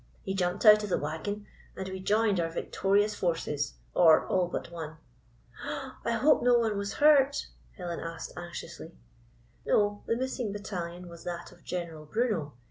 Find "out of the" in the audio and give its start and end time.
0.65-0.97